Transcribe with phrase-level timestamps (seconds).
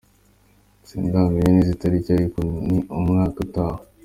[0.87, 3.79] Sindamenya neza itariki ariko ni mu mwaka utaha.